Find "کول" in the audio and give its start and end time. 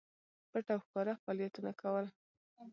1.81-2.05